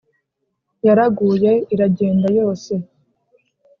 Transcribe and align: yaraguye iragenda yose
yaraguye 0.85 1.51
iragenda 1.73 2.27
yose 2.37 2.73